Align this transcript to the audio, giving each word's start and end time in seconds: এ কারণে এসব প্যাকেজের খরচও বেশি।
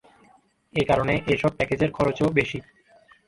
এ 0.73 0.83
কারণে 0.85 1.13
এসব 1.27 1.51
প্যাকেজের 1.57 1.91
খরচও 1.91 2.27
বেশি। 2.29 2.59